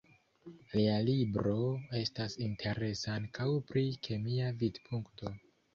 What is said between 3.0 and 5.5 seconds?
ankaŭ pri kemia vidpunkto.